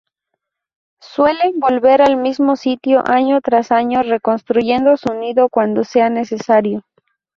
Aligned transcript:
Suelen 0.99 1.59
volver 1.59 2.01
al 2.01 2.17
mismo 2.17 2.55
sitio 2.55 3.03
año 3.07 3.39
tras 3.39 3.71
año, 3.71 4.01
reconstruyendo 4.01 4.97
su 4.97 5.13
nido 5.13 5.47
cuando 5.47 5.83
sea 5.83 6.09
necesario. 6.09 6.83